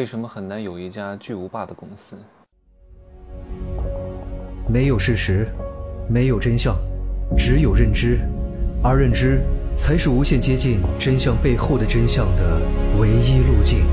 [0.00, 2.16] 为什么很难有一家巨无霸的公司？
[4.66, 5.46] 没有事实，
[6.08, 6.74] 没有真相，
[7.36, 8.18] 只有认知，
[8.82, 9.42] 而认知
[9.76, 12.62] 才是无限接近真相背后的真相的
[12.98, 13.84] 唯一路径。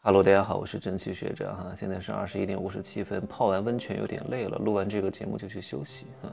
[0.00, 6.32] Hello，大家好，我是蒸汽学长哈，现在是二十一点五十七分，泡完温泉有点累了，录完这个节目就去休息啊。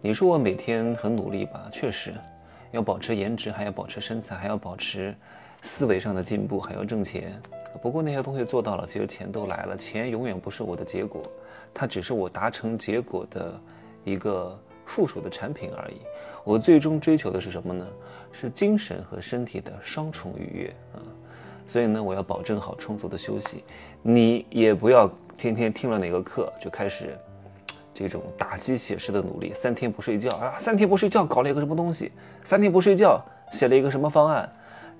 [0.00, 1.68] 你说我每天很努力吧？
[1.70, 2.12] 确实，
[2.72, 5.14] 要保持颜值，还要保持身材，还要保持。
[5.62, 7.40] 思维上的进步还要挣钱，
[7.80, 9.76] 不过那些东西做到了，其实钱都来了。
[9.76, 11.22] 钱永远不是我的结果，
[11.72, 13.58] 它只是我达成结果的
[14.04, 16.02] 一个附属的产品而已。
[16.44, 17.86] 我最终追求的是什么呢？
[18.32, 20.98] 是精神和身体的双重愉悦啊！
[21.68, 23.62] 所以呢，我要保证好充足的休息。
[24.02, 27.16] 你也不要天天听了哪个课就开始
[27.94, 32.10] 这种打鸡血式的努力，三天不睡觉啊，三天不睡觉搞了一个什么东西，
[32.42, 34.50] 三天不睡觉写了一个什么方案。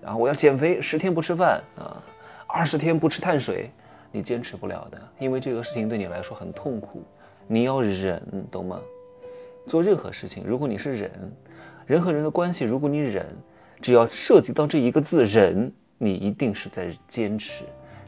[0.02, 2.02] 然后我要减肥，十天不吃饭啊，
[2.48, 3.70] 二十天不吃碳水，
[4.10, 7.04] 你坚持不了的，因为这个事情对你来说很痛苦，
[7.46, 8.80] 你要忍，懂吗？
[9.64, 11.10] 做任何事情，如果你是忍，
[11.86, 13.24] 人和人的关系，如果你忍，
[13.80, 17.62] 只要涉及到这一个字忍，你一定是在坚持，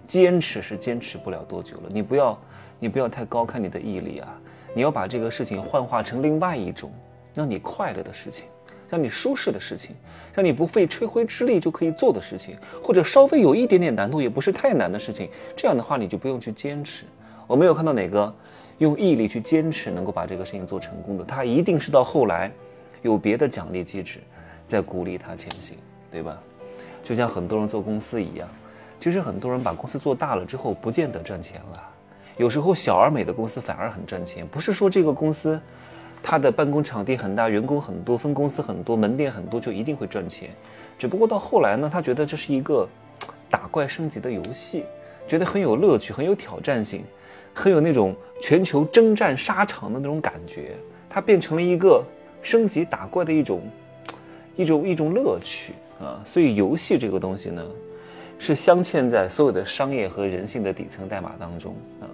[0.04, 1.84] 坚持是坚持不了多久了。
[1.90, 2.36] 你不要，
[2.80, 4.36] 你不要太高看你的毅力啊，
[4.74, 6.92] 你要把这个事情幻化成另外一种
[7.32, 8.46] 让你快乐的事情。
[8.90, 9.96] 让你舒适的事情，
[10.34, 17.04] 让你不费吹灰之力就可以做的事情，或者稍微有一点点难度也不是太难的事情，这样的话你就不用去坚持。
[17.46, 18.32] 我没有看到哪个
[18.78, 22.50] 用毅力去坚持能够把这个事情做成功的，他一定是到后来
[23.02, 24.18] 有别的奖励机制
[24.66, 25.76] 在鼓励他前行，
[26.10, 26.40] 对吧？
[27.02, 28.48] 就像很多人做公司一样，
[28.98, 31.82] 其实很多人把公司做大了之后不见得赚钱了，
[32.36, 35.60] 有时候小而美的公司反而很赚钱，不是说这个公司。
[36.26, 40.48] 他的办公场地很大，员工很多，分公司很多，门店很多，就一定会赚钱。
[40.98, 42.88] 只不过到后来呢，他觉得这是一个
[43.50, 44.84] 打怪升级的游戏，
[45.28, 47.04] 觉得很有乐趣，很有挑战性，
[47.52, 50.72] 很有那种全球征战沙场的那种感觉。
[51.10, 52.02] 它变成了一个
[52.40, 53.60] 升级打怪的一种
[54.56, 56.22] 一种一种乐趣啊。
[56.24, 57.62] 所以游戏这个东西呢，
[58.38, 62.08] 是镶嵌在所有的商业和人性的底层代码当中啊，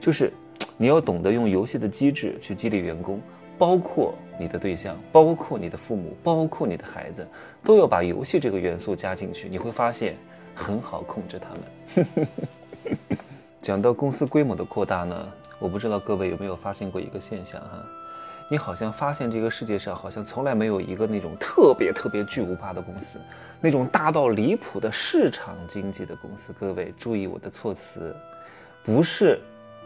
[0.00, 0.32] 就是
[0.78, 3.20] 你要懂得用游戏的机制去激励员工。
[3.58, 7.26] 包括你的对象，包括你的父母，包括你的孩子，
[7.64, 9.48] 都要把游戏这个元素加进去。
[9.48, 10.16] 你会发现
[10.54, 12.38] 很好控制他们。
[13.60, 17.84] 讲到公司规模的扩大呢，我不知道各位有没有发现过一个现象哈？
[18.50, 23.18] 你好像发现这个世界上好像从来没有一个那种特别特别巨无霸的公司，
[23.60, 26.54] 那种大到离谱的市场经济的公司。
[26.58, 28.14] 各位注意我的措辞，
[28.84, 29.38] 不是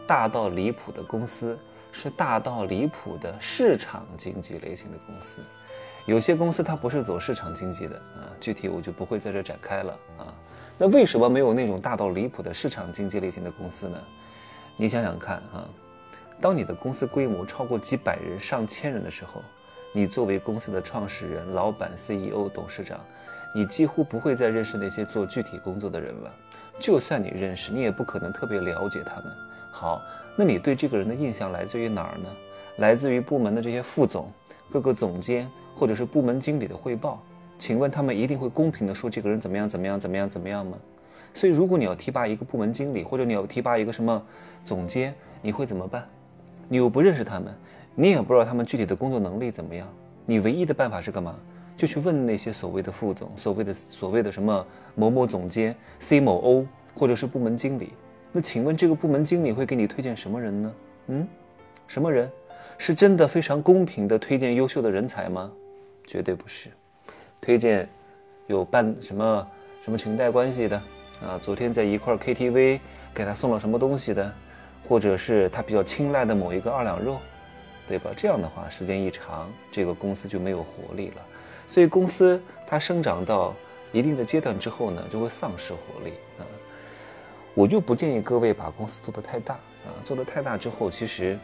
[0.05, 1.57] 大到离谱的公司。
[1.93, 5.41] 是大到离谱的市场经济类型的公司，
[6.07, 10.33] 有些公司它不是走市场经济的啊，具体我就不会在这展开了啊。
[10.75, 13.97] 那为什么没有那种大到离谱的市场经济类型的公司呢？
[14.75, 15.69] 你想想看啊，
[16.41, 19.43] 当你的公司规模超过几百人、上千人的时候，
[19.93, 22.99] 你作为公司的创始人、老板、CEO、董事长，
[23.53, 26.33] 你几乎不会再认识那些做具体工作的人了。
[26.79, 29.25] 就算你认识，你也不可能特别了解他们。
[29.71, 30.01] 好。
[30.35, 32.29] 那你对这个人的印象来自于哪儿呢？
[32.77, 34.31] 来自于部门的这些副总、
[34.71, 37.21] 各个总监或者是部门经理的汇报。
[37.59, 40.77] 请问他们一定会公平的说这个人怎么样怎么样怎么样怎么样吗？
[41.33, 44.21] 所以如果你要提拔一个部门经理，或者你要提拔一个什么
[44.65, 46.07] 总监，你会怎么办？
[46.67, 47.53] 你又不认识他们，
[47.93, 49.87] 你也不知道他们具体的工作能力怎么样。
[50.25, 51.35] 你唯一的办法是干嘛？
[51.77, 54.65] 就去问那些所谓的副总、所谓的所谓的什么
[54.95, 57.93] 某某总监、C 某 O，或者是部门经理。
[58.35, 60.73] 那请问这个部门经理会给你推荐什么人呢？
[61.07, 61.27] 嗯，
[61.87, 62.29] 什么人？
[62.79, 65.51] 是真的非常公平的推荐优秀的人才吗？
[66.07, 66.69] 绝对不是，
[67.39, 67.87] 推荐
[68.47, 69.47] 有办什么
[69.83, 70.75] 什么裙带关系的
[71.21, 72.79] 啊，昨天在一块 KTV
[73.13, 74.33] 给他送了什么东西的，
[74.89, 77.19] 或者是他比较青睐的某一个二两肉，
[77.87, 78.09] 对吧？
[78.17, 81.21] 这样的话，时间一长，这个公司就没有活力了。
[81.67, 83.53] 所以公司它生长到
[83.91, 86.43] 一定的阶段之后呢，就会丧失活力啊。
[87.53, 91.37] 我就不建议各位把公司做得太大啊，做得太大之后，其实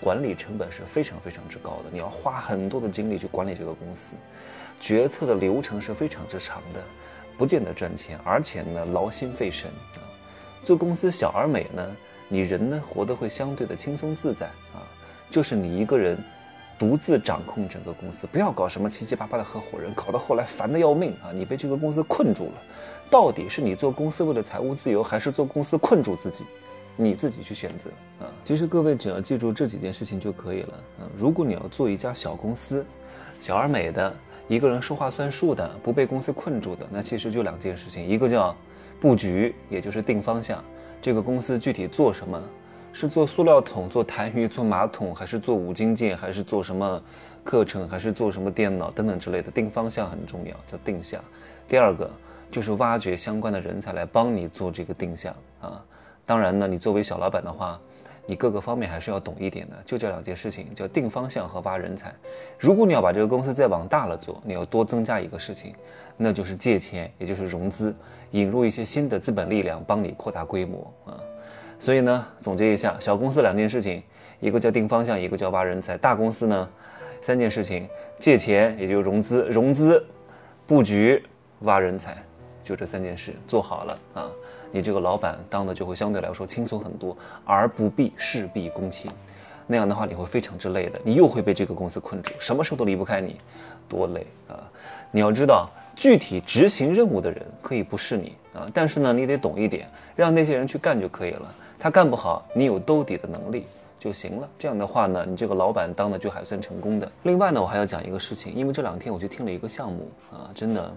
[0.00, 4.14] 管理成本是非常非常之高的，你要花很多的精力去管理这个公司，
[4.78, 6.82] 决策的流程是非常之长的，
[7.38, 10.04] 不见得赚钱，而且呢劳心费神啊。
[10.64, 11.96] 做公司小而美呢，
[12.28, 14.84] 你人呢活得会相对的轻松自在啊，
[15.30, 16.18] 就是你一个人。
[16.78, 21.30] 独自掌控整个公司，不要搞什么七七八八的合伙人，搞到后来烦得要命啊！
[21.32, 22.62] 你被这个公司困住了，
[23.10, 26.44] 到底是你做公司为了财务自由，还是做公司困住自己？
[26.96, 27.90] 你自己去选择
[28.20, 28.30] 啊！
[28.44, 31.02] 其实各位只要记住这几件事情就可以了啊！
[31.16, 32.84] 如果你要做一家小公司，
[33.40, 34.14] 小而美的，
[34.46, 38.54] 一个人说话算数的，不被公司困住的，那其实就两件事情，一个叫
[39.00, 40.62] 布局，也就是定方向。
[41.02, 42.40] 这个公司具体做什么？
[42.94, 47.02] 是做塑料桶、做痰盂、做马桶，还是做五金件，还是做什么
[47.42, 49.50] 课程，还是做什么电脑等等之类的？
[49.50, 51.20] 定方向很重要，叫定向。
[51.66, 52.08] 第二个
[52.52, 55.84] 就是挖掘相关的人才来帮你做这个定向啊。
[56.24, 57.80] 当然呢，你作为小老板的话，
[58.26, 59.76] 你各个方面还是要懂一点的。
[59.84, 62.14] 就这两件事情，叫定方向和挖人才。
[62.60, 65.74] 如果你要把这个公司再往大了做，你要多增加一个事情，
[66.16, 67.92] 那就是借钱，也就是融资，
[68.30, 71.18] 引入一些新的资本力量，帮你扩大规模啊。
[71.78, 74.02] 所以呢，总结一下，小公司两件事情，
[74.40, 75.96] 一个叫定方向，一个叫挖人才。
[75.98, 76.68] 大公司呢，
[77.20, 77.88] 三件事情：
[78.18, 80.04] 借钱，也就是融资；融资，
[80.66, 81.22] 布局，
[81.60, 82.16] 挖人才，
[82.62, 84.30] 就这三件事做好了啊，
[84.70, 89.10] 你这个老板当的就会相对来说轻松很多，而不必事必躬亲。
[89.66, 93.36] 那样的话，你会非常之累的，你又会被这个公司困住，什么时候都离不开你，
[93.88, 94.58] 多累啊！
[95.10, 95.68] 你要知道。
[95.96, 101.54] 具体执行任务的人可以不是你啊，但是呢，你得懂一点，让那些人去干就可以了。
[101.78, 103.64] 他干不好，你有兜底的能力
[103.96, 104.48] 就行了。
[104.58, 107.08] 这样的话呢，你这个老板当的就还算成功的。
[107.22, 110.92] 另外呢，我还要讲一个事情，因为这两天我去听了一个项目啊，真的，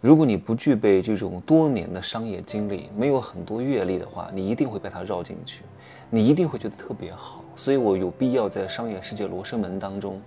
[0.00, 5.62] 如果你不具备这种多年的商业经历，没有很多阅历的话，你一定会被他绕进去，
[6.08, 7.44] 你一定会觉得特别好。
[7.54, 10.18] 所以我有必要在商业世界罗生门当中，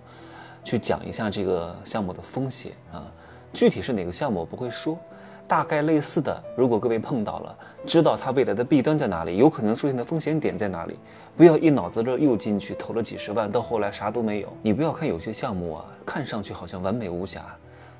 [0.62, 3.02] 去讲一下这个项目的风险啊。
[3.52, 4.96] 具体是哪个项目我不会说，
[5.48, 6.40] 大概类似的。
[6.56, 10.96] 如果各位碰到了，知道它未来的弊端在哪里，有可能出现的风险点在哪里，
[11.36, 14.48] 不要一脑子热又进去投了几十万，到后来啥都没有。
[14.62, 17.44] 你不要看有些项目啊，看上去好像完美无瑕，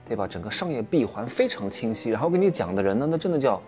[0.07, 0.27] 对吧？
[0.27, 3.61] 整个商业闭环非常清晰，然后给你讲的人呢，那真的叫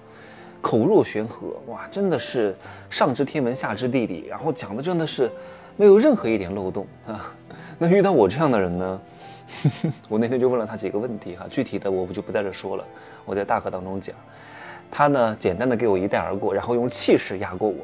[0.61, 2.55] 口若悬河，哇，真的是
[2.91, 5.31] 上知天文下知地理，然后讲的真的是
[5.77, 7.33] 没有任何一点漏洞啊。
[7.79, 9.01] 那遇到我这样的人呢？
[10.11, 12.85] 我那天就问了他几个问题哈，具体的我不就不在这说了，
[13.25, 14.15] 我在大课当中讲。
[14.91, 17.77] 他呢，简单的给我一带而过，然后用气势压过我。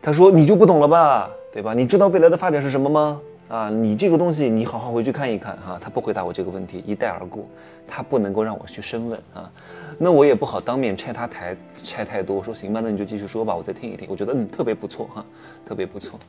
[0.00, 1.74] 他说：“你就不懂了吧，对吧？
[1.74, 3.20] 你知道未来的发展是什么吗？
[3.48, 7.46] 啊，你这个东西你好好回去看一看哈。”他不回答我这个问题，一带而过。
[7.86, 9.50] 他不能够让我去深问啊，
[9.96, 12.36] 那我也不好当面拆他台，拆太多。
[12.36, 14.06] 我说行吧，那你就继续说吧，我再听一听。
[14.10, 15.24] 我觉得嗯，特别不错哈，
[15.64, 16.20] 特别不错。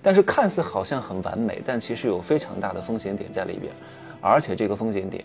[0.00, 3.72] 但是看似好像很完美，但其实有非常大的风险点在里边，
[4.20, 5.24] 而且这个风险点，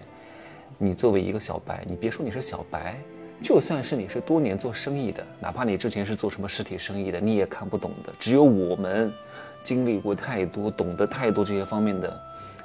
[0.80, 2.98] 你作为一个小白，你别说你是小白，
[3.44, 8.14] 就算是你是多年做生意的，哪怕你之前是做什么实体生意的，你也看不懂的。
[8.18, 9.14] 只有我们
[9.62, 12.18] 经历过太多，懂得太多这些方面的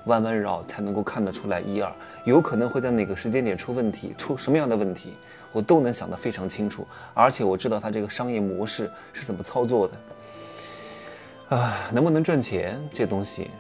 [0.05, 1.93] 弯弯绕，才能够看得出来一二，
[2.25, 5.15] 有可能会在哪个时间点出问题，出什么样的问题，
[5.51, 11.57] 我都能想得非常清楚，而且我知道它这个商业模式是怎么操作的。
[11.57, 13.51] 啊，能不能赚钱这东西，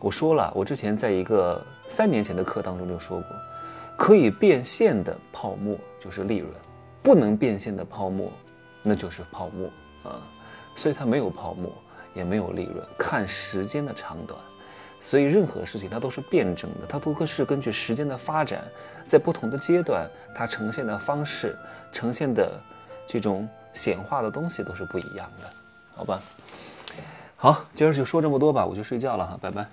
[0.00, 3.28] 我说了，我之前在一个三年前的课当中就说过，
[3.96, 6.52] 可以变现的泡沫就是利润，
[7.02, 8.30] 不能变现的泡沫，
[8.82, 9.68] 那就是泡沫
[10.02, 10.20] 啊。
[10.74, 11.72] 所以它没有泡沫，
[12.14, 14.38] 也没有利润，看时间的长短。
[15.00, 18.64] 所以任何事情它都是辩证的，它都会是根据时间的发展，
[19.06, 21.56] 在不同的阶段，它呈现的方式、
[21.92, 22.60] 呈现的
[23.06, 25.50] 这种显化的东西都是不一样的，
[25.94, 26.22] 好吧？
[27.36, 29.66] 好，今儿就说这么多吧，我去睡觉了哈，拜拜。